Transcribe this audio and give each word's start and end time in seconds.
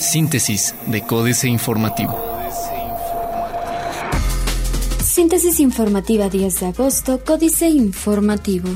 Síntesis 0.00 0.74
de 0.86 1.02
Códice 1.02 1.48
Informativo. 1.48 2.18
Síntesis 5.02 5.60
informativa 5.60 6.28
10 6.28 6.60
de 6.60 6.66
agosto, 6.66 7.20
Códice 7.24 7.68
Informativo. 7.68 8.68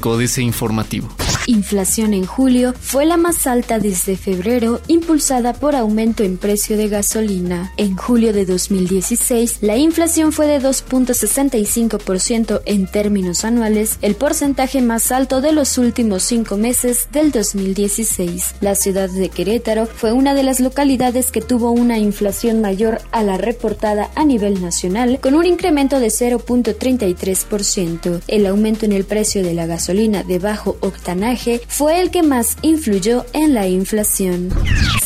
Códice 0.00 0.42
Informativo. 0.42 1.08
Inflación 1.46 2.12
en 2.12 2.26
julio 2.26 2.74
fue 2.80 3.06
la 3.06 3.16
más 3.16 3.46
alta 3.46 3.78
desde 3.78 4.16
febrero, 4.16 4.80
impulsada 4.88 5.52
por 5.52 5.76
aumento 5.76 6.24
en 6.24 6.38
precio 6.38 6.76
de 6.76 6.88
gasolina. 6.88 7.72
En 7.76 7.96
julio 7.96 8.32
de 8.32 8.44
2016, 8.44 9.58
la 9.60 9.76
inflación 9.76 10.32
fue 10.32 10.48
de 10.48 10.60
2.65% 10.60 12.62
en 12.64 12.88
términos 12.88 13.44
anuales, 13.44 13.98
el 14.02 14.16
porcentaje 14.16 14.82
más 14.82 15.12
alto 15.12 15.40
de 15.40 15.52
los 15.52 15.78
últimos 15.78 16.24
cinco 16.24 16.56
meses 16.56 17.06
del 17.12 17.30
2016. 17.30 18.56
La 18.60 18.74
ciudad 18.74 19.08
de 19.08 19.28
Querétaro 19.28 19.86
fue 19.86 20.10
una 20.10 20.34
de 20.34 20.42
las 20.42 20.58
localidades 20.58 21.30
que 21.30 21.42
tuvo 21.42 21.70
una 21.70 21.98
inflación 21.98 22.60
mayor 22.60 22.98
a 23.12 23.22
la 23.22 23.38
reportada 23.38 24.10
a 24.16 24.24
nivel 24.24 24.60
nacional, 24.60 25.20
con 25.20 25.36
un 25.36 25.46
incremento 25.46 26.00
de 26.00 26.08
0.33%. 26.08 28.22
El 28.26 28.46
aumento 28.46 28.84
en 28.84 28.92
el 28.92 29.04
precio 29.04 29.44
de 29.44 29.54
la 29.54 29.66
gasolina 29.66 30.24
de 30.24 30.40
bajo 30.40 30.76
octanaje 30.80 31.35
fue 31.68 32.00
el 32.00 32.10
que 32.10 32.22
más 32.22 32.56
influyó 32.62 33.24
en 33.32 33.54
la 33.54 33.66
inflación. 33.66 34.50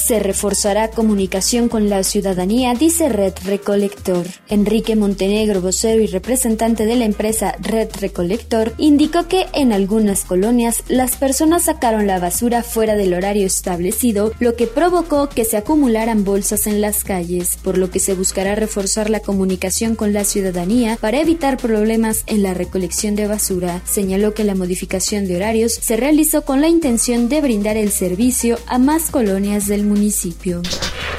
Se 0.04 0.18
reforzará 0.18 0.90
comunicación 0.90 1.68
con 1.68 1.88
la 1.88 2.02
ciudadanía, 2.02 2.74
dice 2.74 3.08
Red 3.08 3.34
Recolector. 3.44 4.26
Enrique 4.48 4.96
Montenegro, 4.96 5.60
vocero 5.60 6.02
y 6.02 6.08
representante 6.08 6.84
de 6.84 6.96
la 6.96 7.04
empresa 7.04 7.54
Red 7.60 7.90
Recolector, 8.00 8.74
indicó 8.76 9.28
que 9.28 9.46
en 9.52 9.72
algunas 9.72 10.24
colonias 10.24 10.82
las 10.88 11.14
personas 11.14 11.66
sacaron 11.66 12.08
la 12.08 12.18
basura 12.18 12.64
fuera 12.64 12.96
del 12.96 13.14
horario 13.14 13.46
establecido, 13.46 14.32
lo 14.40 14.56
que 14.56 14.66
provocó 14.66 15.28
que 15.28 15.44
se 15.44 15.56
acumularan 15.56 16.24
bolsas 16.24 16.66
en 16.66 16.80
las 16.80 17.04
calles, 17.04 17.58
por 17.62 17.78
lo 17.78 17.90
que 17.90 18.00
se 18.00 18.14
buscará 18.14 18.56
reforzar 18.56 19.10
la 19.10 19.20
comunicación 19.20 19.94
con 19.94 20.12
la 20.12 20.24
ciudadanía 20.24 20.98
para 21.00 21.20
evitar 21.20 21.56
problemas 21.56 22.24
en 22.26 22.42
la 22.42 22.52
recolección 22.52 23.14
de 23.14 23.28
basura. 23.28 23.80
Señaló 23.84 24.34
que 24.34 24.42
la 24.42 24.56
modificación 24.56 25.28
de 25.28 25.36
horarios 25.36 25.74
se 25.74 25.96
realizó 26.20 26.44
con 26.44 26.60
la 26.60 26.68
intención 26.68 27.30
de 27.30 27.40
brindar 27.40 27.78
el 27.78 27.90
servicio 27.90 28.58
a 28.66 28.76
más 28.76 29.10
colonias 29.10 29.66
del 29.68 29.84
municipio. 29.86 30.60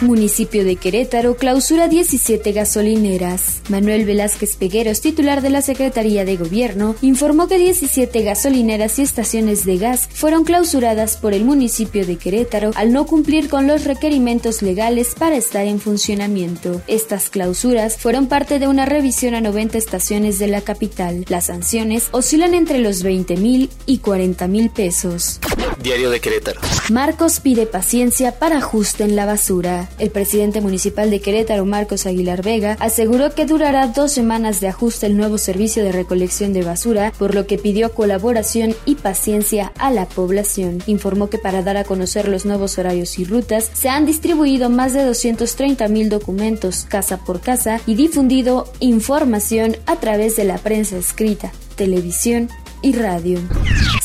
Municipio 0.02 0.66
de 0.66 0.78
Querétaro 0.78 1.36
clausura 1.36 1.88
17 1.88 2.52
gasolineras. 2.54 3.62
Manuel 3.70 4.04
Velázquez 4.06 4.56
Pegueros, 4.56 5.00
titular 5.00 5.42
de 5.42 5.52
la 5.52 5.62
Secretaría 5.62 6.26
de 6.26 6.38
Gobierno, 6.38 6.96
informó 7.02 7.48
que 7.48 7.60
17 7.60 8.24
gasolineras 8.24 8.98
y 8.98 9.04
estaciones 9.04 9.64
de 9.64 9.78
gas 9.78 10.10
fueron 10.12 10.44
clausuradas 10.44 11.18
por 11.18 11.34
el 11.34 11.46
municipio 11.46 12.06
de 12.06 12.18
Querétaro 12.18 12.72
al 12.76 12.92
no 12.92 13.06
cumplir 13.06 13.48
con 13.48 13.68
los 13.68 13.84
requerimientos 13.84 14.64
legales 14.64 15.14
para 15.18 15.36
estar 15.36 15.66
en 15.66 15.80
funcionamiento. 15.80 16.82
Estas 16.88 17.30
clausuras 17.30 17.98
fueron 17.98 18.28
parte 18.28 18.58
de 18.58 18.68
una 18.68 18.86
revisión 18.86 19.36
a 19.36 19.42
90 19.42 19.78
estaciones 19.78 20.40
de 20.40 20.48
la 20.48 20.62
capital. 20.62 21.26
Las 21.30 21.46
sanciones 21.46 22.10
oscilan 22.12 22.56
entre 22.56 22.80
los 22.80 23.04
20 23.04 23.38
mil 23.38 23.70
y 23.86 24.00
40 24.00 24.48
mil 24.48 24.72
pesos. 24.72 25.40
Diario 25.82 26.10
de 26.10 26.20
Querétaro. 26.20 26.62
Marcos 26.90 27.40
pide 27.40 27.66
paciencia 27.66 28.40
para 28.40 28.58
ajuste 28.58 29.04
en 29.04 29.16
la 29.16 29.26
basura. 29.26 29.90
El 30.00 30.10
presidente 30.10 30.62
municipal 30.62 31.10
de 31.10 31.22
Querétaro, 31.22 31.66
Marcos 31.66 32.06
Aguilar 32.06 32.44
Vega, 32.44 32.78
aseguró 32.80 33.34
que 33.34 33.46
durará 33.46 33.88
dos 33.88 34.12
semanas 34.12 34.62
de 34.62 34.68
ajuste 34.68 35.06
el 35.06 35.18
nuevo 35.18 35.38
servicio 35.38 35.84
de 35.84 35.92
recolección 35.92 36.54
de 36.54 36.64
basura, 36.64 37.14
por 37.18 37.36
lo 37.36 37.48
que 37.48 37.58
pidió 37.58 37.94
colaboración 37.94 38.76
y 38.86 38.96
paciencia 38.96 39.72
a 39.78 39.92
la 39.92 40.08
población. 40.08 40.84
Informó 40.86 41.30
que 41.30 41.38
para 41.38 41.64
dar 41.64 41.78
a 41.78 41.84
conocer 41.84 42.28
los 42.28 42.46
nuevos 42.46 42.78
horarios 42.78 43.18
y 43.20 43.26
rutas, 43.26 43.70
se 43.74 43.90
han 43.90 44.06
distribuido 44.06 44.70
más 44.70 44.94
de 44.94 45.04
230 45.04 45.88
mil 45.88 46.10
documentos 46.10 46.86
casa 46.88 47.18
por 47.18 47.42
casa 47.42 47.80
y 47.86 47.96
difundido 47.96 48.72
información 48.80 49.78
a 49.86 49.96
través 49.98 50.36
de 50.36 50.44
la 50.44 50.58
prensa 50.58 50.98
escrita, 50.98 51.52
televisión 51.76 52.50
y 52.82 52.94
radio. 52.94 53.40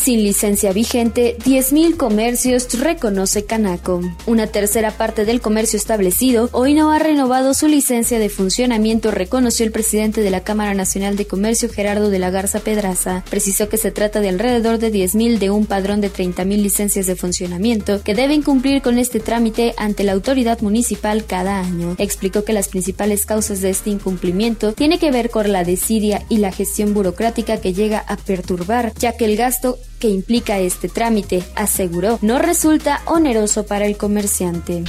Sin 0.07 0.23
licencia 0.23 0.73
vigente, 0.73 1.37
10.000 1.39 1.97
comercios 1.97 2.73
reconoce 2.79 3.45
Canaco. 3.45 4.01
Una 4.27 4.47
tercera 4.47 4.93
parte 4.93 5.25
del 5.25 5.41
comercio 5.41 5.77
establecido 5.77 6.49
hoy 6.53 6.75
no 6.75 6.93
ha 6.93 7.01
renovado 7.01 7.55
su 7.55 7.67
licencia 7.67 8.21
de 8.21 8.29
funcionamiento, 8.29 9.11
reconoció 9.11 9.67
el 9.67 9.73
presidente 9.73 10.21
de 10.21 10.31
la 10.31 10.45
Cámara 10.45 10.75
Nacional 10.75 11.17
de 11.17 11.27
Comercio, 11.27 11.69
Gerardo 11.69 12.09
de 12.09 12.21
la 12.21 12.31
Garza 12.31 12.61
Pedraza. 12.61 13.25
Precisó 13.29 13.69
que 13.69 13.79
se 13.79 13.91
trata 13.91 14.21
de 14.21 14.29
alrededor 14.29 14.79
de 14.79 14.93
10.000 14.93 15.41
de 15.41 15.51
un 15.51 15.67
padrón 15.67 16.01
de 16.01 16.13
30.000 16.13 16.57
licencias 16.63 17.07
de 17.07 17.17
funcionamiento 17.17 18.01
que 18.05 18.15
deben 18.15 18.43
cumplir 18.43 18.83
con 18.83 19.01
este 19.01 19.19
trámite 19.19 19.75
ante 19.77 20.05
la 20.05 20.13
autoridad 20.13 20.61
municipal 20.61 21.25
cada 21.25 21.59
año. 21.59 21.97
Explicó 21.99 22.45
que 22.45 22.53
las 22.53 22.69
principales 22.69 23.27
causas 23.27 23.61
de 23.61 23.71
este 23.71 23.91
incumplimiento 23.91 24.73
tiene 24.73 25.01
que 25.01 25.11
ver 25.11 25.31
con 25.31 25.51
la 25.51 25.65
desidia 25.65 26.23
y 26.29 26.37
la 26.37 26.53
gestión 26.53 26.95
burocrática 26.95 27.57
que 27.57 27.75
llega 27.75 28.05
a 28.07 28.17
perturbar, 28.17 28.93
ya 29.01 29.17
que 29.17 29.25
el 29.25 29.37
gasto 29.37 29.81
que 29.99 30.09
implica 30.09 30.59
este 30.59 30.89
trámite, 30.89 31.43
aseguró, 31.55 32.19
no 32.23 32.39
resulta 32.39 33.03
oneroso 33.07 33.67
para 33.67 33.87
el 33.87 33.97
comerciante. 33.97 34.85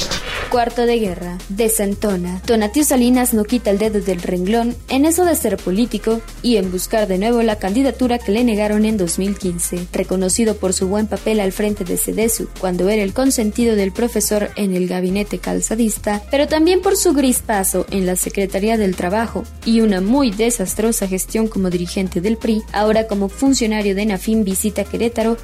Cuarto 0.50 0.86
de 0.86 1.00
guerra. 1.00 1.38
Desentona. 1.50 2.42
Tonatio 2.46 2.86
Salinas 2.86 3.34
no 3.34 3.44
quita 3.44 3.70
el 3.70 3.78
dedo 3.78 4.00
del 4.00 4.22
renglón 4.22 4.76
en 4.88 5.04
eso 5.04 5.26
de 5.26 5.36
ser 5.36 5.58
político 5.58 6.22
y 6.42 6.56
en 6.56 6.72
buscar 6.72 7.06
de 7.08 7.18
nuevo 7.18 7.44
la 7.44 7.58
candidatura 7.58 8.18
que 8.18 8.32
le 8.32 8.46
negaron 8.46 8.86
en 8.86 8.96
2015. 8.96 9.88
Reconocido 9.92 10.56
por 10.56 10.72
su 10.72 10.88
buen 10.88 11.08
papel 11.08 11.42
al 11.42 11.52
frente 11.52 11.84
de 11.84 11.98
Cedesu, 11.98 12.48
cuando 12.62 12.88
era 12.88 13.04
el 13.04 13.14
consentido 13.14 13.76
del 13.76 13.92
profesor 13.92 14.50
en 14.56 14.74
el 14.74 14.88
gabinete 14.88 15.40
calzadista, 15.40 16.24
pero 16.32 16.48
también 16.48 16.82
por 16.82 16.96
su 16.96 17.14
gris 17.14 17.40
paso 17.40 17.86
en 17.92 18.06
la 18.06 18.16
Secretaría 18.16 18.78
del 18.78 18.96
Trabajo 18.96 19.44
y 19.66 19.82
una 19.82 20.00
muy 20.00 20.32
desastrosa 20.32 21.08
gestión 21.08 21.48
como 21.48 21.70
dirigente 21.70 22.22
del 22.22 22.38
PRI, 22.38 22.64
ahora 22.72 23.08
como 23.08 23.28
funcionario 23.28 23.96
de 23.96 24.06
Nafin 24.06 24.46
visita 24.46 24.86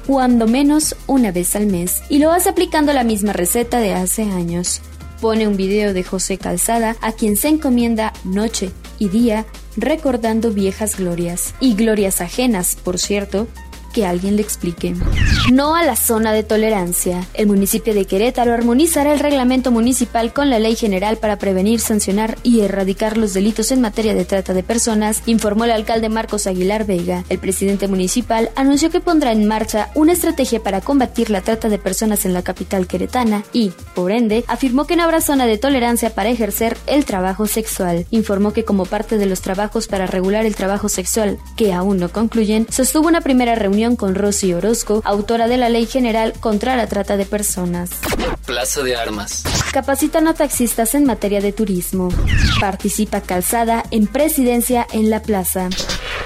Cuando 0.06 0.46
menos 0.46 0.96
una 1.06 1.30
vez 1.30 1.54
al 1.54 1.66
mes 1.66 2.02
y 2.08 2.18
lo 2.18 2.32
hace 2.32 2.48
aplicando 2.48 2.92
la 2.92 3.04
misma 3.04 3.32
receta 3.32 3.78
de 3.78 3.94
hace 3.94 4.22
años. 4.22 4.80
Pone 5.20 5.46
un 5.46 5.56
video 5.56 5.94
de 5.94 6.02
José 6.02 6.38
Calzada 6.38 6.96
a 7.00 7.12
quien 7.12 7.36
se 7.36 7.48
encomienda 7.48 8.12
noche 8.24 8.70
y 8.98 9.08
día 9.08 9.46
recordando 9.76 10.50
viejas 10.50 10.96
glorias 10.96 11.54
y 11.60 11.74
glorias 11.74 12.20
ajenas, 12.20 12.76
por 12.76 12.98
cierto, 12.98 13.46
que 13.94 14.04
alguien 14.04 14.36
le 14.36 14.42
explique. 14.42 14.94
No 15.52 15.76
a 15.76 15.84
la 15.84 15.96
zona 15.96 16.32
de 16.32 16.42
tolerancia. 16.42 17.26
El 17.32 17.46
municipio 17.46 17.94
de 17.94 18.04
Querétaro 18.04 18.52
armonizará 18.52 19.12
el 19.12 19.20
reglamento 19.20 19.70
municipal 19.70 20.32
con 20.32 20.50
la 20.50 20.58
ley 20.58 20.74
general 20.74 21.16
para 21.16 21.38
prevenir, 21.38 21.80
sancionar 21.80 22.36
y 22.42 22.60
erradicar 22.60 23.16
los 23.16 23.32
delitos 23.32 23.70
en 23.70 23.80
materia 23.80 24.14
de 24.14 24.24
trata 24.24 24.52
de 24.52 24.64
personas, 24.64 25.22
informó 25.26 25.64
el 25.64 25.70
alcalde 25.70 26.08
Marcos 26.08 26.46
Aguilar 26.46 26.84
Vega. 26.84 27.24
El 27.28 27.38
presidente 27.38 27.86
municipal 27.86 28.50
anunció 28.56 28.90
que 28.90 29.00
pondrá 29.00 29.30
en 29.30 29.46
marcha 29.46 29.90
una 29.94 30.12
estrategia 30.12 30.60
para 30.60 30.80
combatir 30.80 31.30
la 31.30 31.40
trata 31.40 31.68
de 31.68 31.78
personas 31.78 32.24
en 32.24 32.32
la 32.32 32.42
capital 32.42 32.88
queretana 32.88 33.44
y, 33.52 33.72
por 33.94 34.10
ende, 34.10 34.44
afirmó 34.48 34.86
que 34.86 34.96
no 34.96 35.04
habrá 35.04 35.20
zona 35.20 35.46
de 35.46 35.56
tolerancia 35.56 36.10
para 36.10 36.30
ejercer 36.30 36.76
el 36.88 37.04
trabajo 37.04 37.46
sexual. 37.46 38.06
Informó 38.10 38.52
que 38.52 38.64
como 38.64 38.86
parte 38.86 39.18
de 39.18 39.26
los 39.26 39.40
trabajos 39.40 39.86
para 39.86 40.06
regular 40.06 40.46
el 40.46 40.56
trabajo 40.56 40.88
sexual, 40.88 41.38
que 41.56 41.72
aún 41.72 41.98
no 41.98 42.08
concluyen, 42.08 42.66
sostuvo 42.70 43.06
una 43.06 43.20
primera 43.20 43.54
reunión 43.54 43.83
con 43.92 44.14
Rosy 44.14 44.54
Orozco, 44.54 45.02
autora 45.04 45.46
de 45.46 45.58
la 45.58 45.68
Ley 45.68 45.84
General 45.86 46.32
contra 46.40 46.74
la 46.76 46.86
Trata 46.86 47.18
de 47.18 47.26
Personas. 47.26 47.90
Plaza 48.46 48.82
de 48.82 48.96
Armas. 48.96 49.44
Capacitan 49.72 50.26
a 50.26 50.34
taxistas 50.34 50.94
en 50.94 51.04
materia 51.04 51.40
de 51.42 51.52
turismo. 51.52 52.08
Participa 52.60 53.20
Calzada 53.20 53.84
en 53.90 54.06
presidencia 54.06 54.86
en 54.92 55.10
la 55.10 55.20
plaza. 55.20 55.68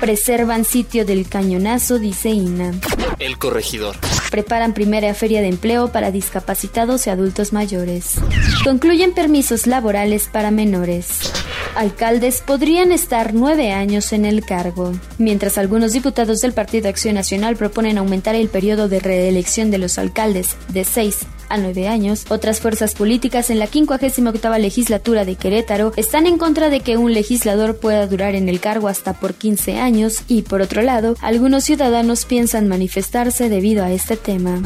Preservan 0.01 0.65
sitio 0.65 1.05
del 1.05 1.29
cañonazo, 1.29 1.99
dice 1.99 2.31
INA. 2.31 2.73
El 3.19 3.39
corregidor. 3.39 3.97
Preparan 4.31 4.73
primera 4.73 5.13
feria 5.15 5.41
de 5.41 5.49
empleo 5.49 5.91
para 5.91 6.13
discapacitados 6.13 7.07
y 7.07 7.11
adultos 7.11 7.53
mayores. 7.53 8.15
Concluyen 8.63 9.13
permisos 9.15 9.67
laborales 9.67 10.29
para 10.33 10.53
menores 10.53 11.33
alcaldes 11.75 12.43
podrían 12.43 12.93
estar 12.93 13.35
nueve 13.35 13.73
años 13.73 14.13
en 14.13 14.25
el 14.25 14.45
cargo, 14.45 14.93
mientras 15.19 15.59
algunos 15.59 15.93
diputados 15.93 16.41
del 16.41 16.53
Partido 16.53 16.89
Acción 16.89 17.15
Nacional 17.15 17.57
proponen 17.57 17.99
aumentar 17.99 18.35
el 18.35 18.49
periodo 18.49 18.89
de 18.89 19.01
reelección 19.01 19.71
de 19.71 19.79
los 19.79 19.99
alcaldes 19.99 20.57
de 20.69 20.85
seis 20.85 21.27
a 21.49 21.57
nueve 21.59 21.89
años, 21.89 22.25
otras 22.29 22.61
fuerzas 22.61 22.95
políticas 22.95 23.51
en 23.51 23.59
la 23.59 23.67
58 23.67 24.59
legislatura 24.59 25.25
de 25.25 25.37
Querétaro 25.37 25.93
están 25.97 26.27
en 26.27 26.39
contra 26.39 26.71
de 26.71 26.81
que 26.81 26.97
un 26.97 27.13
legislador 27.13 27.77
pueda 27.77 28.07
durar 28.07 28.35
en 28.35 28.49
el 28.49 28.61
cargo 28.61 28.89
hasta 28.89 29.13
por 29.15 29.35
15 29.35 29.79
años 29.79 30.23
y, 30.29 30.43
por 30.43 30.61
otro 30.61 30.83
lado, 30.83 31.17
algunos 31.21 31.65
ciudadanos 31.65 32.25
piensan 32.25 32.69
manifestarse 32.69 33.49
debido 33.49 33.85
a 33.85 33.93
este 33.93 34.17
tema. 34.17 34.63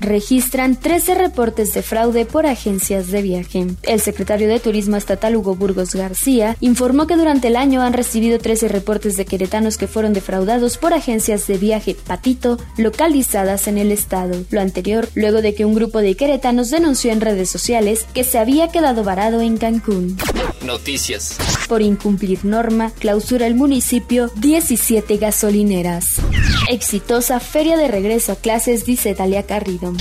Registran 0.00 0.76
13 0.76 1.14
reportes 1.14 1.72
de 1.74 1.82
fraude 1.82 2.24
por 2.24 2.46
agencias 2.46 3.10
de 3.10 3.22
viaje. 3.22 3.66
El 3.82 4.00
secretario 4.00 4.48
de 4.48 4.60
Turismo 4.60 4.96
Estatal 4.96 5.36
Hugo 5.36 5.54
Burgos 5.54 5.94
García 5.94 6.56
informó 6.60 7.06
que 7.06 7.16
durante 7.16 7.48
el 7.48 7.56
año 7.56 7.82
han 7.82 7.92
recibido 7.92 8.38
13 8.38 8.68
reportes 8.68 9.16
de 9.16 9.24
queretanos 9.24 9.78
que 9.78 9.86
fueron 9.86 10.12
defraudados 10.12 10.78
por 10.78 10.92
agencias 10.92 11.46
de 11.46 11.58
viaje 11.58 11.96
Patito 12.06 12.58
localizadas 12.76 13.68
en 13.68 13.78
el 13.78 13.92
estado. 13.92 14.44
Lo 14.50 14.60
anterior, 14.60 15.08
luego 15.14 15.42
de 15.42 15.54
que 15.54 15.64
un 15.64 15.74
grupo 15.74 16.00
de 16.00 16.16
queretanos 16.24 16.70
denunció 16.70 17.12
en 17.12 17.20
redes 17.20 17.50
sociales 17.50 18.06
que 18.14 18.24
se 18.24 18.38
había 18.38 18.68
quedado 18.68 19.04
varado 19.04 19.42
en 19.42 19.58
Cancún. 19.58 20.16
Noticias. 20.64 21.36
Por 21.68 21.82
incumplir 21.82 22.46
norma, 22.46 22.92
clausura 22.98 23.46
el 23.46 23.54
municipio 23.54 24.30
17 24.36 25.18
gasolineras. 25.18 26.22
Exitosa 26.70 27.40
feria 27.40 27.76
de 27.76 27.88
regreso 27.88 28.32
a 28.32 28.36
clases, 28.36 28.86
dice 28.86 29.12
Dalia 29.12 29.42
Carrido. 29.42 29.92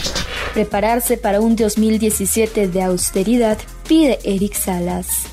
Prepararse 0.53 1.17
para 1.17 1.41
un 1.41 1.57
2017 1.57 2.69
de 2.69 2.83
austeridad, 2.83 3.57
pide 3.85 4.19
Eric 4.23 4.53
Salas. 4.53 5.25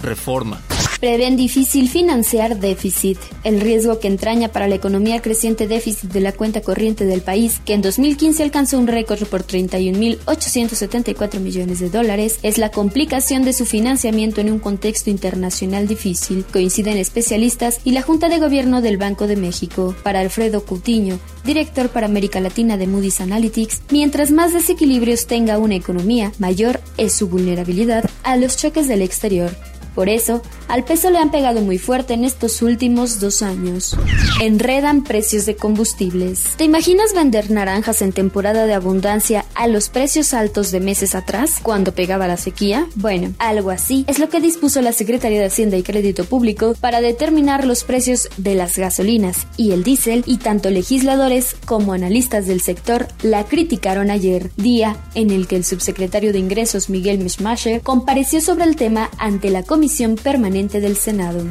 Reforma. 0.00 0.62
Prevén 1.00 1.36
difícil 1.36 1.90
financiar 1.90 2.58
déficit, 2.58 3.18
el 3.44 3.60
riesgo 3.60 4.00
que 4.00 4.08
entraña 4.08 4.48
para 4.48 4.66
la 4.66 4.76
economía 4.76 5.20
creciente 5.20 5.68
déficit 5.68 6.10
de 6.10 6.20
la 6.20 6.32
cuenta 6.32 6.62
corriente 6.62 7.04
del 7.04 7.20
país, 7.20 7.60
que 7.66 7.74
en 7.74 7.82
2015 7.82 8.42
alcanzó 8.42 8.78
un 8.78 8.86
récord 8.86 9.22
por 9.26 9.46
31.874 9.46 11.38
millones 11.38 11.80
de 11.80 11.90
dólares, 11.90 12.38
es 12.42 12.56
la 12.56 12.70
complicación 12.70 13.44
de 13.44 13.52
su 13.52 13.66
financiamiento 13.66 14.40
en 14.40 14.50
un 14.50 14.58
contexto 14.58 15.10
internacional 15.10 15.86
difícil, 15.86 16.46
coinciden 16.50 16.96
especialistas 16.96 17.80
y 17.84 17.90
la 17.90 18.00
Junta 18.00 18.30
de 18.30 18.38
Gobierno 18.38 18.80
del 18.80 18.96
Banco 18.96 19.26
de 19.26 19.36
México. 19.36 19.94
Para 20.02 20.20
Alfredo 20.20 20.64
Coutinho, 20.64 21.18
director 21.44 21.90
para 21.90 22.06
América 22.06 22.40
Latina 22.40 22.78
de 22.78 22.86
Moody's 22.86 23.20
Analytics, 23.20 23.82
mientras 23.90 24.30
más 24.30 24.54
desequilibrios 24.54 25.26
tenga 25.26 25.58
una 25.58 25.74
economía, 25.74 26.32
mayor 26.38 26.80
es 26.96 27.12
su 27.12 27.28
vulnerabilidad 27.28 28.08
a 28.22 28.36
los 28.36 28.56
choques 28.56 28.88
del 28.88 29.02
exterior 29.02 29.54
por 29.96 30.10
eso, 30.10 30.42
al 30.68 30.84
peso 30.84 31.08
le 31.08 31.16
han 31.16 31.30
pegado 31.30 31.62
muy 31.62 31.78
fuerte 31.78 32.12
en 32.12 32.26
estos 32.26 32.60
últimos 32.60 33.18
dos 33.18 33.40
años. 33.40 33.96
Enredan 34.42 35.02
precios 35.02 35.46
de 35.46 35.56
combustibles. 35.56 36.50
¿Te 36.58 36.64
imaginas 36.64 37.14
vender 37.14 37.50
naranjas 37.50 38.02
en 38.02 38.12
temporada 38.12 38.66
de 38.66 38.74
abundancia 38.74 39.46
a 39.54 39.68
los 39.68 39.88
precios 39.88 40.34
altos 40.34 40.72
de 40.72 40.80
meses 40.80 41.14
atrás, 41.14 41.60
cuando 41.62 41.92
pegaba 41.92 42.28
la 42.28 42.36
sequía? 42.36 42.86
Bueno, 42.94 43.32
algo 43.38 43.70
así 43.70 44.04
es 44.06 44.18
lo 44.18 44.28
que 44.28 44.42
dispuso 44.42 44.82
la 44.82 44.92
Secretaría 44.92 45.40
de 45.40 45.46
Hacienda 45.46 45.78
y 45.78 45.82
Crédito 45.82 46.26
Público 46.26 46.74
para 46.78 47.00
determinar 47.00 47.64
los 47.64 47.82
precios 47.82 48.28
de 48.36 48.54
las 48.54 48.76
gasolinas 48.76 49.46
y 49.56 49.72
el 49.72 49.82
diésel 49.82 50.24
y 50.26 50.36
tanto 50.36 50.68
legisladores 50.68 51.56
como 51.64 51.94
analistas 51.94 52.46
del 52.46 52.60
sector 52.60 53.08
la 53.22 53.44
criticaron 53.44 54.10
ayer, 54.10 54.50
día 54.58 54.98
en 55.14 55.30
el 55.30 55.46
que 55.46 55.56
el 55.56 55.64
subsecretario 55.64 56.34
de 56.34 56.38
Ingresos 56.38 56.90
Miguel 56.90 57.18
Mischmacher 57.18 57.80
compareció 57.80 58.42
sobre 58.42 58.64
el 58.64 58.76
tema 58.76 59.08
ante 59.16 59.48
la 59.48 59.62
Comisión 59.62 59.85
Permanente 60.22 60.80
del 60.80 60.96
Senado. 60.96 61.44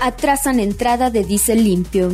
Atrasan 0.00 0.58
entrada 0.58 1.10
de 1.10 1.22
diésel 1.22 1.62
limpio. 1.62 2.10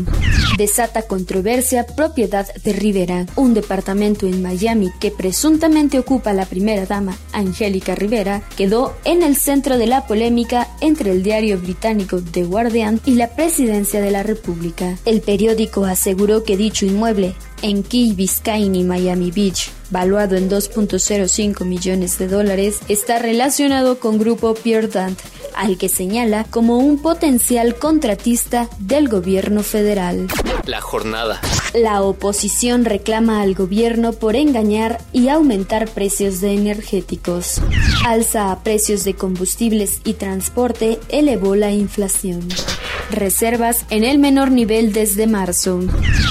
Desata 0.58 1.02
controversia 1.02 1.86
propiedad 1.86 2.46
de 2.62 2.72
Rivera, 2.74 3.26
un 3.34 3.54
departamento 3.54 4.26
en 4.26 4.42
Miami 4.42 4.90
que 5.00 5.10
presuntamente 5.10 5.98
ocupa 5.98 6.34
la 6.34 6.44
primera 6.44 6.84
dama, 6.84 7.16
Angélica 7.32 7.94
Rivera, 7.94 8.42
quedó 8.56 8.94
en 9.04 9.22
el 9.22 9.36
centro 9.36 9.78
de 9.78 9.86
la 9.86 10.06
polémica 10.06 10.68
entre 10.80 11.10
el 11.12 11.22
diario 11.22 11.58
británico 11.58 12.22
The 12.22 12.44
Guardian 12.44 13.00
y 13.06 13.14
la 13.14 13.28
presidencia 13.28 14.00
de 14.00 14.10
la 14.10 14.22
República. 14.22 14.98
El 15.06 15.22
periódico 15.22 15.84
aseguró 15.84 16.44
que 16.44 16.58
dicho 16.58 16.84
inmueble, 16.84 17.34
en 17.62 17.82
Key 17.82 18.12
Biscayne, 18.12 18.84
Miami 18.84 19.30
Beach, 19.30 19.70
valuado 19.90 20.36
en 20.36 20.50
2.05 20.50 21.64
millones 21.64 22.18
de 22.18 22.28
dólares, 22.28 22.80
está 22.88 23.18
relacionado 23.18 23.98
con 23.98 24.18
Grupo 24.18 24.54
Pierre 24.54 24.88
Dant, 24.88 25.18
al 25.56 25.78
que 25.78 25.88
señala 25.88 26.44
como 26.44 26.78
un 26.78 26.98
potencial 26.98 27.76
contratista 27.76 28.68
del 28.78 29.08
gobierno 29.08 29.62
federal. 29.62 30.28
La 30.66 30.80
jornada. 30.80 31.40
La 31.74 32.02
oposición 32.02 32.84
reclama 32.84 33.42
al 33.42 33.54
gobierno 33.54 34.12
por 34.12 34.36
engañar 34.36 35.00
y 35.12 35.28
aumentar 35.28 35.88
precios 35.88 36.40
de 36.40 36.54
energéticos. 36.54 37.60
Alza 38.06 38.52
a 38.52 38.62
precios 38.62 39.04
de 39.04 39.14
combustibles 39.14 40.00
y 40.04 40.14
transporte 40.14 41.00
elevó 41.08 41.56
la 41.56 41.72
inflación. 41.72 42.48
Reservas 43.10 43.84
en 43.90 44.04
el 44.04 44.18
menor 44.18 44.50
nivel 44.50 44.92
desde 44.92 45.26
marzo. 45.26 45.80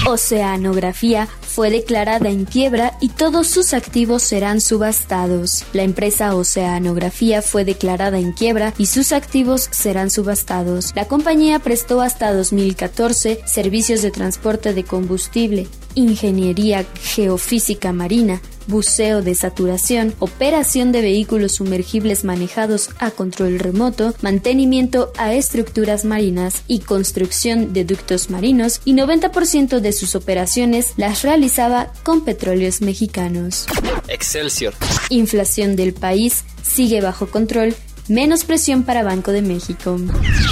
Oceanografía 0.06 1.28
fue 1.54 1.70
declarada 1.70 2.30
en 2.30 2.46
quiebra 2.46 2.98
y 3.00 3.10
todos 3.10 3.46
sus 3.46 3.74
activos 3.74 4.24
serán 4.24 4.60
subastados. 4.60 5.64
La 5.72 5.84
empresa 5.84 6.34
Oceanografía 6.34 7.42
fue 7.42 7.64
declarada 7.64 8.18
en 8.18 8.32
quiebra 8.32 8.74
y 8.76 8.86
sus 8.86 9.12
activos 9.12 9.68
serán 9.70 10.10
subastados. 10.10 10.90
La 10.96 11.06
compañía 11.06 11.60
prestó 11.60 12.00
hasta 12.00 12.34
2014 12.34 13.42
servicios 13.46 14.02
de 14.02 14.10
transporte 14.10 14.74
de 14.74 14.82
combustible, 14.82 15.68
ingeniería 15.94 16.84
geofísica 17.00 17.92
marina, 17.92 18.42
buceo 18.66 19.22
de 19.22 19.34
saturación, 19.34 20.14
operación 20.18 20.92
de 20.92 21.02
vehículos 21.02 21.52
sumergibles 21.52 22.24
manejados 22.24 22.90
a 22.98 23.10
control 23.10 23.58
remoto, 23.58 24.14
mantenimiento 24.22 25.12
a 25.16 25.34
estructuras 25.34 26.04
marinas 26.04 26.62
y 26.66 26.80
construcción 26.80 27.72
de 27.72 27.84
ductos 27.84 28.30
marinos 28.30 28.80
y 28.84 28.94
90% 28.94 29.80
de 29.80 29.92
sus 29.92 30.14
operaciones 30.14 30.92
las 30.96 31.22
realizaba 31.22 31.92
con 32.02 32.24
petróleos 32.24 32.80
mexicanos. 32.80 33.66
Excelsior. 34.08 34.74
Inflación 35.10 35.76
del 35.76 35.94
país 35.94 36.44
sigue 36.62 37.00
bajo 37.00 37.26
control 37.28 37.74
menos 38.08 38.44
presión 38.44 38.82
para 38.82 39.02
Banco 39.02 39.32
de 39.32 39.42
México. 39.42 39.98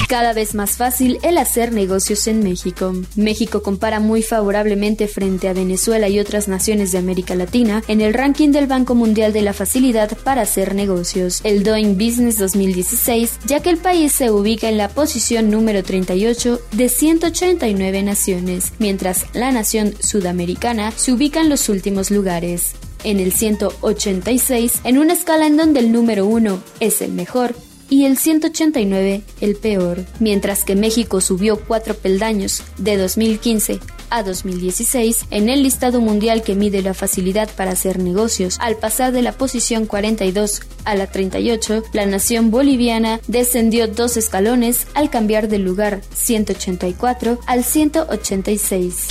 Cada 0.09 0.33
vez 0.33 0.55
más 0.55 0.77
fácil 0.77 1.19
el 1.23 1.39
hacer 1.39 1.73
negocios 1.73 2.27
en 2.27 2.43
México. 2.43 2.93
México 3.17 3.63
compara 3.63 4.01
muy 4.01 4.23
favorablemente 4.23 5.09
frente 5.09 5.49
a 5.49 5.53
Venezuela 5.53 6.09
y 6.09 6.19
otras 6.19 6.49
naciones 6.49 6.93
de 6.93 6.99
América 6.99 7.35
Latina 7.35 7.83
en 7.89 8.01
el 8.01 8.15
ranking 8.15 8.51
del 8.51 8.67
Banco 8.67 8.95
Mundial 8.95 9.33
de 9.33 9.43
la 9.43 9.53
Facilidad 9.53 10.17
para 10.19 10.43
hacer 10.43 10.75
negocios, 10.75 11.41
el 11.45 11.63
Doing 11.63 11.95
Business 11.95 12.39
2016, 12.39 13.41
ya 13.47 13.61
que 13.61 13.71
el 13.71 13.79
país 13.79 14.13
se 14.13 14.31
ubica 14.31 14.69
en 14.69 14.79
la 14.79 14.89
posición 14.89 15.51
número 15.51 15.83
38 15.83 16.61
de 16.73 16.89
189 16.89 18.03
naciones, 18.03 18.73
mientras 18.79 19.27
la 19.33 19.53
nación 19.53 19.95
sudamericana 20.01 20.93
se 20.93 21.13
ubica 21.13 21.41
en 21.41 21.49
los 21.49 21.69
últimos 21.69 22.11
lugares 22.11 22.75
en 23.05 23.21
el 23.21 23.33
186 23.33 24.81
en 24.85 24.99
una 24.99 25.13
escala 25.13 25.47
en 25.47 25.57
donde 25.57 25.81
el 25.81 25.93
número 25.93 26.27
1 26.27 26.63
es 26.81 27.03
el 27.03 27.13
mejor 27.13 27.55
y 27.89 28.07
el 28.07 28.17
189 28.17 29.23
el 29.41 29.57
peor, 29.57 30.05
mientras 30.19 30.65
que 30.65 30.75
México 30.75 31.21
subió 31.21 31.59
cuatro 31.61 31.95
peldaños 31.95 32.63
de 32.79 32.97
2015 32.97 33.81
a 34.13 34.23
2016 34.23 35.27
en 35.31 35.49
el 35.49 35.63
listado 35.63 36.01
mundial 36.01 36.43
que 36.43 36.55
mide 36.55 36.83
la 36.83 36.95
facilidad 36.95 37.51
para 37.57 37.73
hacer 37.73 37.99
negocios. 37.99 38.57
Al 38.61 38.77
pasar 38.77 39.13
de 39.13 39.23
la 39.23 39.33
posición 39.33 39.87
42 39.87 40.63
a 40.85 40.95
la 40.95 41.07
38, 41.07 41.83
la 41.93 42.07
nación 42.07 42.51
boliviana 42.51 43.21
descendió 43.27 43.89
dos 43.89 44.17
escalones 44.17 44.87
al 44.95 45.11
cambiar 45.11 45.49
del 45.49 45.63
lugar 45.63 46.03
184 46.15 47.39
al 47.47 47.65
186. 47.65 49.09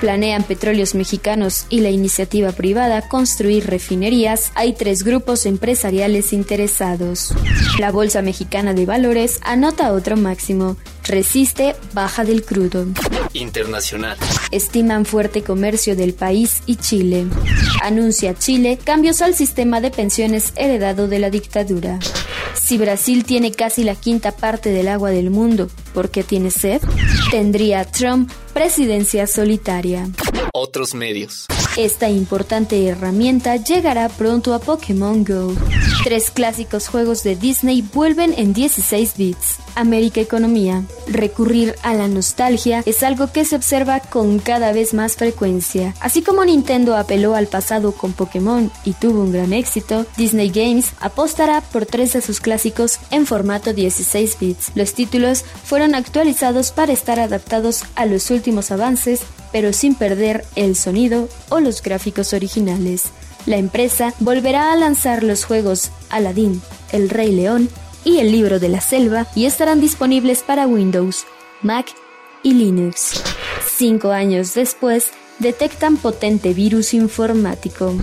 Planean 0.00 0.44
petróleos 0.44 0.94
mexicanos 0.94 1.66
y 1.68 1.80
la 1.80 1.90
iniciativa 1.90 2.52
privada 2.52 3.08
construir 3.08 3.66
refinerías. 3.66 4.52
Hay 4.54 4.72
tres 4.72 5.02
grupos 5.02 5.44
empresariales 5.44 6.32
interesados. 6.32 7.34
La 7.78 7.90
Bolsa 7.90 8.22
Mexicana 8.22 8.74
de 8.74 8.86
Valores 8.86 9.40
anota 9.42 9.92
otro 9.92 10.16
máximo 10.16 10.76
resiste 11.08 11.74
baja 11.94 12.24
del 12.24 12.44
crudo. 12.44 12.86
Internacional. 13.38 14.16
Estiman 14.50 15.04
fuerte 15.04 15.42
comercio 15.42 15.96
del 15.96 16.14
país 16.14 16.62
y 16.66 16.76
Chile. 16.76 17.26
Anuncia 17.82 18.34
Chile 18.34 18.78
cambios 18.82 19.22
al 19.22 19.34
sistema 19.34 19.80
de 19.80 19.90
pensiones 19.90 20.52
heredado 20.56 21.08
de 21.08 21.18
la 21.18 21.30
dictadura. 21.30 21.98
Si 22.54 22.76
Brasil 22.76 23.24
tiene 23.24 23.52
casi 23.52 23.84
la 23.84 23.94
quinta 23.94 24.32
parte 24.32 24.70
del 24.70 24.88
agua 24.88 25.10
del 25.10 25.30
mundo, 25.30 25.68
¿por 25.94 26.10
qué 26.10 26.22
tiene 26.22 26.50
sed? 26.50 26.82
Tendría 27.30 27.84
Trump 27.84 28.30
presidencia 28.52 29.26
solitaria. 29.26 30.08
Otros 30.52 30.94
medios. 30.94 31.46
Esta 31.78 32.10
importante 32.10 32.88
herramienta 32.88 33.54
llegará 33.54 34.08
pronto 34.08 34.52
a 34.52 34.58
Pokémon 34.58 35.22
Go. 35.22 35.54
Tres 36.02 36.32
clásicos 36.32 36.88
juegos 36.88 37.22
de 37.22 37.36
Disney 37.36 37.82
vuelven 37.82 38.34
en 38.36 38.52
16 38.52 39.16
bits. 39.16 39.58
América 39.76 40.20
Economía. 40.20 40.82
Recurrir 41.06 41.76
a 41.82 41.94
la 41.94 42.08
nostalgia 42.08 42.82
es 42.84 43.04
algo 43.04 43.30
que 43.30 43.44
se 43.44 43.54
observa 43.54 44.00
con 44.00 44.40
cada 44.40 44.72
vez 44.72 44.92
más 44.92 45.14
frecuencia. 45.14 45.94
Así 46.00 46.20
como 46.20 46.44
Nintendo 46.44 46.96
apeló 46.96 47.36
al 47.36 47.46
pasado 47.46 47.92
con 47.92 48.12
Pokémon 48.12 48.72
y 48.84 48.94
tuvo 48.94 49.22
un 49.22 49.30
gran 49.30 49.52
éxito, 49.52 50.04
Disney 50.16 50.50
Games 50.50 50.94
apostará 50.98 51.60
por 51.60 51.86
tres 51.86 52.12
de 52.12 52.22
sus 52.22 52.40
clásicos 52.40 52.98
en 53.12 53.24
formato 53.24 53.72
16 53.72 54.36
bits. 54.40 54.72
Los 54.74 54.94
títulos 54.94 55.44
fueron 55.62 55.94
actualizados 55.94 56.72
para 56.72 56.92
estar 56.92 57.20
adaptados 57.20 57.84
a 57.94 58.04
los 58.04 58.32
últimos 58.32 58.72
avances, 58.72 59.20
pero 59.52 59.72
sin 59.72 59.94
perder 59.94 60.44
el 60.56 60.76
sonido 60.76 61.28
o 61.48 61.60
los 61.60 61.82
gráficos 61.82 62.32
originales. 62.32 63.04
La 63.46 63.56
empresa 63.56 64.14
volverá 64.20 64.72
a 64.72 64.76
lanzar 64.76 65.22
los 65.22 65.44
juegos 65.44 65.90
Aladdin, 66.10 66.60
El 66.92 67.08
Rey 67.08 67.32
León 67.32 67.68
y 68.04 68.18
El 68.18 68.32
Libro 68.32 68.58
de 68.58 68.68
la 68.68 68.80
Selva 68.80 69.26
y 69.34 69.46
estarán 69.46 69.80
disponibles 69.80 70.42
para 70.42 70.66
Windows, 70.66 71.24
Mac 71.62 71.86
y 72.42 72.54
Linux. 72.54 73.22
Cinco 73.66 74.10
años 74.10 74.54
después, 74.54 75.12
detectan 75.38 75.96
potente 75.96 76.52
virus 76.52 76.94
informático. 76.94 77.94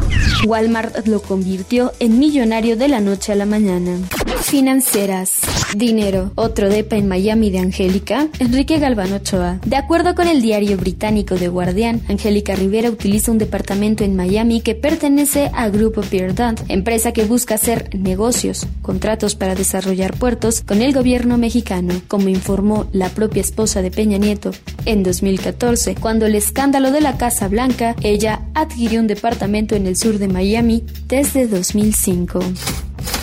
Walmart 0.46 1.08
lo 1.08 1.22
convirtió 1.22 1.92
en 2.00 2.20
millonario 2.20 2.78
de 2.78 2.88
la 2.88 3.02
noche 3.02 3.32
a 3.32 3.36
la 3.36 3.46
mañana. 3.46 3.98
Financieras. 4.46 5.32
Dinero. 5.76 6.32
Otro 6.36 6.70
depa 6.70 6.96
en 6.98 7.08
Miami 7.08 7.50
de 7.50 7.58
Angélica. 7.58 8.28
Enrique 8.38 8.78
Galván 8.78 9.12
Ochoa. 9.12 9.60
De 9.66 9.76
acuerdo 9.76 10.14
con 10.14 10.28
el 10.28 10.44
diario 10.44 10.78
británico 10.78 11.36
The 11.36 11.48
Guardian, 11.48 12.02
Angélica 12.08 12.56
Rivera 12.56 12.92
utiliza 12.92 13.32
un 13.32 13.40
departamento 13.40 14.04
en 14.04 14.16
Miami 14.16 14.62
que 14.62 14.76
pertenece 14.76 15.50
a 15.52 15.68
Grupo 15.70 16.02
Dant, 16.36 16.62
empresa 16.70 17.12
que 17.12 17.26
busca 17.26 17.56
hacer 17.56 17.90
negocios, 17.98 18.68
contratos 18.84 19.34
para 19.34 19.56
desarrollar 19.56 20.16
puertos 20.16 20.62
con 20.62 20.84
el 20.84 20.94
gobierno 20.94 21.40
mexicano, 21.40 21.96
como 22.08 22.30
informó 22.30 22.86
la 22.94 23.10
propia 23.10 23.42
esposa 23.42 23.82
de 23.82 23.90
Peña 23.90 24.20
Nieto. 24.20 24.52
En 24.86 25.02
2014, 25.02 25.96
cuando 25.96 26.28
el 26.28 26.36
escándalo 26.36 26.92
de 26.92 27.02
la 27.02 27.18
Casa 27.18 27.48
Blanca, 27.48 27.96
ella 28.04 28.42
adquirió 28.54 29.02
un 29.02 29.08
departamento 29.08 29.76
en 29.76 29.88
el 29.88 29.98
sur 29.98 30.20
de 30.20 30.28
Miami 30.28 30.84
desde 31.08 31.48
2005. 31.48 32.40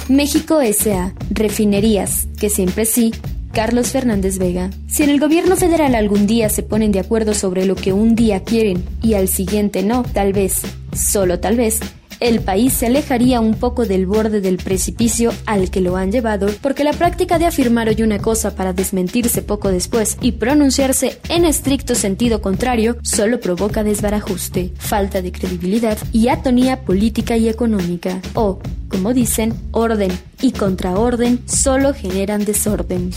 México 0.09 0.61
S.A. 0.61 1.14
Refinerías, 1.30 2.26
que 2.38 2.50
siempre 2.50 2.85
sí, 2.85 3.12
Carlos 3.52 3.88
Fernández 3.88 4.38
Vega. 4.38 4.71
Si 4.88 5.02
en 5.02 5.11
el 5.11 5.21
gobierno 5.21 5.56
federal 5.56 5.94
algún 5.94 6.26
día 6.26 6.49
se 6.49 6.62
ponen 6.62 6.90
de 6.90 7.00
acuerdo 7.00 7.35
sobre 7.35 7.66
lo 7.66 7.75
que 7.75 7.92
un 7.92 8.14
día 8.14 8.42
quieren 8.42 8.85
y 9.02 9.14
al 9.14 9.28
siguiente 9.28 9.82
no, 9.82 10.02
tal 10.02 10.32
vez, 10.32 10.62
solo 10.94 11.38
tal 11.38 11.56
vez, 11.56 11.80
el 12.23 12.41
país 12.41 12.73
se 12.73 12.87
alejaría 12.87 13.41
un 13.41 13.55
poco 13.55 13.85
del 13.85 14.07
borde 14.07 14.41
del 14.41 14.57
precipicio 14.57 15.33
al 15.45 15.71
que 15.71 15.81
lo 15.81 15.97
han 15.97 16.12
llevado, 16.12 16.47
porque 16.61 16.85
la 16.85 16.93
práctica 16.93 17.38
de 17.41 17.47
afirmar 17.47 17.88
hoy 17.88 18.00
una 18.02 18.21
cosa 18.21 18.55
para 18.55 18.73
desmentirse 18.73 19.43
poco 19.43 19.71
después 19.73 20.17
y 20.21 20.33
pronunciarse 20.33 21.19
en 21.29 21.45
estricto 21.45 21.97
sentido 21.97 22.41
contrario 22.41 22.97
solo 23.02 23.41
provoca 23.41 23.83
desbarajuste, 23.83 24.73
falta 24.79 25.21
de 25.21 25.33
credibilidad 25.33 25.99
y 26.12 26.29
atonía 26.29 26.83
política 26.83 27.37
y 27.37 27.49
económica. 27.49 28.21
O, 28.35 28.61
como 28.88 29.12
dicen, 29.12 29.52
orden 29.73 30.12
y 30.41 30.52
contraorden 30.52 31.43
solo 31.47 31.93
generan 31.93 32.45
desorden. 32.45 33.11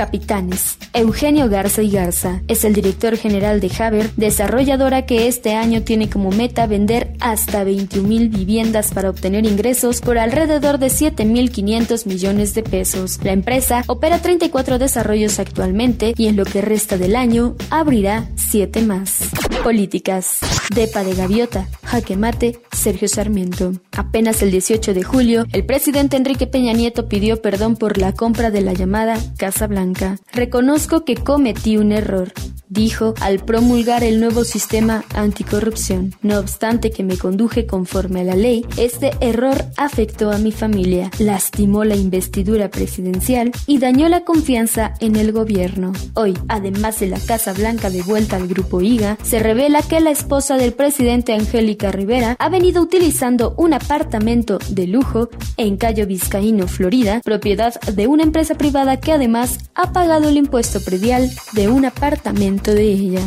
Capitanes. 0.00 0.78
Eugenio 0.94 1.50
Garza 1.50 1.82
y 1.82 1.90
Garza 1.90 2.40
es 2.48 2.64
el 2.64 2.72
director 2.72 3.18
general 3.18 3.60
de 3.60 3.70
Haber, 3.78 4.10
desarrolladora 4.14 5.04
que 5.04 5.28
este 5.28 5.54
año 5.54 5.82
tiene 5.82 6.08
como 6.08 6.30
meta 6.30 6.66
vender 6.66 7.12
hasta 7.20 7.64
21.000 7.66 8.30
viviendas 8.30 8.94
para 8.94 9.10
obtener 9.10 9.44
ingresos 9.44 10.00
por 10.00 10.16
alrededor 10.16 10.78
de 10.78 10.86
7.500 10.86 12.06
millones 12.06 12.54
de 12.54 12.62
pesos. 12.62 13.20
La 13.22 13.32
empresa 13.32 13.84
opera 13.88 14.22
34 14.22 14.78
desarrollos 14.78 15.38
actualmente 15.38 16.14
y 16.16 16.28
en 16.28 16.36
lo 16.36 16.46
que 16.46 16.62
resta 16.62 16.96
del 16.96 17.14
año 17.14 17.56
abrirá 17.68 18.26
7 18.36 18.80
más. 18.80 19.18
Políticas. 19.62 20.38
Depa 20.74 21.04
de 21.04 21.14
Gaviota, 21.14 21.68
Jaque 21.84 22.16
Mate, 22.16 22.60
Sergio 22.72 23.08
Sarmiento. 23.08 23.72
Apenas 23.92 24.42
el 24.42 24.50
18 24.50 24.94
de 24.94 25.02
julio, 25.02 25.44
el 25.52 25.66
presidente 25.66 26.16
Enrique 26.16 26.46
Peña 26.46 26.72
Nieto 26.72 27.08
pidió 27.08 27.42
perdón 27.42 27.76
por 27.76 27.98
la 27.98 28.12
compra 28.12 28.50
de 28.50 28.62
la 28.62 28.72
llamada 28.72 29.18
Casa 29.36 29.66
Blanca. 29.66 30.16
Reconozco 30.32 31.04
que 31.04 31.16
cometí 31.16 31.76
un 31.76 31.92
error 31.92 32.32
dijo 32.70 33.14
al 33.20 33.44
promulgar 33.44 34.02
el 34.02 34.20
nuevo 34.20 34.44
sistema 34.44 35.04
anticorrupción. 35.14 36.14
No 36.22 36.38
obstante 36.38 36.90
que 36.90 37.02
me 37.02 37.18
conduje 37.18 37.66
conforme 37.66 38.20
a 38.20 38.24
la 38.24 38.36
ley, 38.36 38.64
este 38.78 39.10
error 39.20 39.64
afectó 39.76 40.30
a 40.30 40.38
mi 40.38 40.52
familia, 40.52 41.10
lastimó 41.18 41.84
la 41.84 41.96
investidura 41.96 42.70
presidencial 42.70 43.50
y 43.66 43.78
dañó 43.78 44.08
la 44.08 44.20
confianza 44.20 44.94
en 45.00 45.16
el 45.16 45.32
gobierno. 45.32 45.92
Hoy, 46.14 46.38
además 46.48 47.00
de 47.00 47.08
la 47.08 47.18
Casa 47.18 47.52
Blanca 47.52 47.90
de 47.90 48.02
vuelta 48.02 48.36
al 48.36 48.46
grupo 48.46 48.80
IGA, 48.80 49.18
se 49.22 49.40
revela 49.50 49.82
que 49.82 49.98
la 49.98 50.12
esposa 50.12 50.56
del 50.56 50.72
presidente 50.72 51.32
Angélica 51.32 51.90
Rivera 51.90 52.36
ha 52.38 52.48
venido 52.48 52.80
utilizando 52.80 53.52
un 53.56 53.74
apartamento 53.74 54.60
de 54.68 54.86
lujo 54.86 55.28
en 55.56 55.76
Cayo 55.76 56.06
Vizcaíno, 56.06 56.68
Florida, 56.68 57.20
propiedad 57.24 57.74
de 57.80 58.06
una 58.06 58.22
empresa 58.22 58.54
privada 58.54 59.00
que 59.00 59.10
además 59.10 59.58
ha 59.74 59.92
pagado 59.92 60.28
el 60.28 60.36
impuesto 60.36 60.80
predial 60.80 61.28
de 61.54 61.68
un 61.68 61.84
apartamento 61.84 62.72
de 62.72 62.92
ella. 62.92 63.22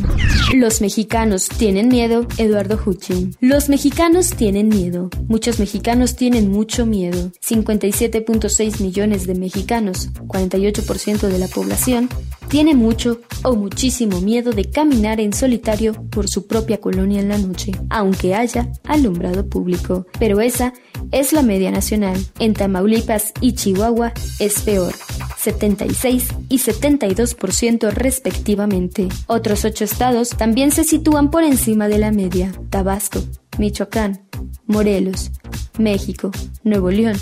Los 0.53 0.79
mexicanos 0.79 1.49
tienen 1.49 1.89
miedo, 1.89 2.25
Eduardo 2.37 2.79
Huchin. 2.85 3.35
Los 3.41 3.67
mexicanos 3.67 4.29
tienen 4.29 4.69
miedo. 4.69 5.09
Muchos 5.27 5.59
mexicanos 5.59 6.15
tienen 6.15 6.49
mucho 6.49 6.85
miedo. 6.85 7.33
57.6 7.45 8.79
millones 8.79 9.27
de 9.27 9.35
mexicanos, 9.35 10.09
48% 10.27 11.27
de 11.27 11.39
la 11.39 11.49
población, 11.49 12.07
tiene 12.47 12.75
mucho 12.75 13.19
o 13.43 13.55
muchísimo 13.55 14.21
miedo 14.21 14.51
de 14.51 14.69
caminar 14.69 15.19
en 15.19 15.33
solitario 15.33 15.93
por 16.13 16.27
su 16.27 16.47
propia 16.47 16.79
colonia 16.79 17.19
en 17.19 17.29
la 17.29 17.37
noche, 17.37 17.71
aunque 17.89 18.35
haya 18.35 18.71
alumbrado 18.83 19.47
público. 19.47 20.05
Pero 20.19 20.41
esa 20.41 20.73
es 21.11 21.33
la 21.33 21.41
media 21.41 21.71
nacional. 21.71 22.17
En 22.39 22.53
Tamaulipas 22.53 23.33
y 23.41 23.53
Chihuahua 23.53 24.13
es 24.39 24.61
peor. 24.61 24.93
76 25.37 26.27
y 26.49 26.59
72% 26.59 27.91
respectivamente. 27.91 29.09
Otros 29.27 29.65
ocho 29.65 29.83
estados 29.83 30.29
también 30.29 30.71
se 30.71 30.83
sitúan 30.83 31.31
por 31.31 31.43
encima 31.43 31.87
de 31.87 31.97
la 31.97 32.11
media. 32.11 32.53
Tabasco, 32.69 33.21
Michoacán, 33.57 34.25
Morelos, 34.65 35.31
México, 35.77 36.31
Nuevo 36.63 36.91
León, 36.91 37.17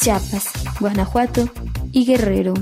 Chiapas, 0.00 0.50
Guanajuato 0.78 1.48
y 1.92 2.04
Guerrero. 2.04 2.54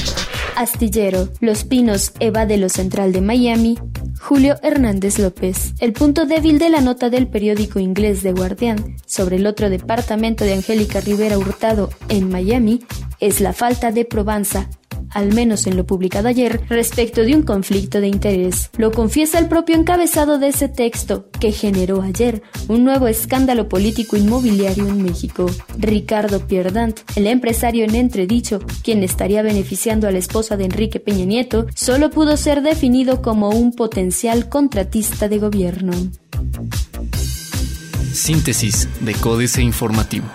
Astillero, 0.57 1.29
Los 1.41 1.63
Pinos, 1.63 2.13
Eva 2.19 2.45
de 2.45 2.57
lo 2.57 2.69
Central 2.69 3.13
de 3.13 3.21
Miami, 3.21 3.79
Julio 4.21 4.57
Hernández 4.63 5.19
López. 5.19 5.75
El 5.81 5.93
punto 5.93 6.27
débil 6.27 6.59
de 6.59 6.69
la 6.69 6.81
nota 6.81 7.11
del 7.11 7.29
periódico 7.29 7.79
inglés 7.79 8.23
The 8.23 8.33
Guardian 8.33 8.97
sobre 9.07 9.37
el 9.37 9.47
otro 9.47 9.71
departamento 9.71 10.45
de 10.45 10.55
Angélica 10.55 11.01
Rivera 11.01 11.39
Hurtado 11.39 11.91
en 12.09 12.29
Miami 12.29 12.81
es 13.21 13.41
la 13.41 13.53
falta 13.53 13.91
de 13.91 14.05
probanza 14.05 14.69
al 15.11 15.35
menos 15.35 15.67
en 15.67 15.77
lo 15.77 15.87
publicado 15.87 16.29
ayer, 16.29 16.61
respecto 16.69 17.23
de 17.23 17.35
un 17.35 17.43
conflicto 17.43 18.01
de 18.01 18.09
interés. 18.09 18.71
Lo 18.77 18.93
confiesa 18.93 19.39
el 19.39 19.49
propio 19.49 19.77
encabezado 19.77 20.39
de 20.39 20.49
ese 20.49 20.69
texto, 20.69 21.29
que 21.41 21.53
generó 21.53 22.03
ayer 22.03 22.43
un 22.69 22.85
nuevo 22.85 23.09
escándalo 23.09 23.69
político 23.69 24.17
inmobiliario 24.17 24.87
en 24.87 25.03
México. 25.03 25.47
Ricardo 25.79 26.47
Pierdant, 26.47 26.99
el 27.17 27.27
empresario 27.27 27.85
en 27.85 27.95
entredicho, 27.95 28.61
quien 28.83 29.03
estaría 29.03 29.43
beneficiando 29.43 30.09
a 30.09 30.11
la 30.11 30.19
esposa 30.19 30.57
de 30.57 30.65
Enrique 30.65 31.01
Peña 31.01 31.25
Nieto, 31.25 31.67
solo 31.75 32.11
pudo 32.11 32.37
ser 32.37 32.63
definido 32.63 33.23
como 33.23 33.51
un 33.51 33.73
potencial 33.73 34.49
contratista 34.49 35.29
de 35.29 35.39
gobierno. 35.39 35.93
Síntesis 38.13 38.89
de 39.01 39.15
Códice 39.15 39.63
Informativo. 39.63 40.27